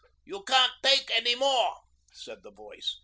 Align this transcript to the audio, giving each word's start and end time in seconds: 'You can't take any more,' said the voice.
'You 0.23 0.41
can't 0.45 0.71
take 0.81 1.11
any 1.11 1.35
more,' 1.35 1.81
said 2.11 2.41
the 2.41 2.49
voice. 2.49 2.97